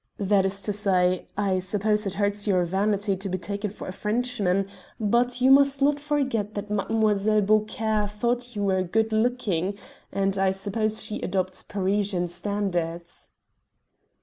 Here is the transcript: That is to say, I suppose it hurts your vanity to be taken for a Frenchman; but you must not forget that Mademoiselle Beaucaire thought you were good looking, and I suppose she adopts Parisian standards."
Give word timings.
That 0.17 0.47
is 0.47 0.61
to 0.61 0.73
say, 0.73 1.27
I 1.37 1.59
suppose 1.59 2.07
it 2.07 2.15
hurts 2.15 2.47
your 2.47 2.65
vanity 2.65 3.15
to 3.15 3.29
be 3.29 3.37
taken 3.37 3.69
for 3.69 3.87
a 3.87 3.91
Frenchman; 3.93 4.67
but 4.99 5.41
you 5.41 5.51
must 5.51 5.79
not 5.79 5.99
forget 5.99 6.55
that 6.55 6.71
Mademoiselle 6.71 7.41
Beaucaire 7.41 8.07
thought 8.07 8.55
you 8.55 8.63
were 8.63 8.81
good 8.81 9.13
looking, 9.13 9.77
and 10.11 10.39
I 10.39 10.53
suppose 10.53 11.03
she 11.03 11.21
adopts 11.21 11.61
Parisian 11.61 12.29
standards." 12.29 13.29